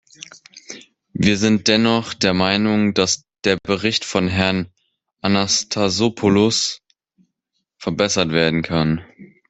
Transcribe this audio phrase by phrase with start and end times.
[1.13, 4.71] Wir sind dennoch der Meinung, dass der Bericht von Herrn
[5.21, 6.79] Anastassopoulos
[7.77, 9.05] verbessert werden kann.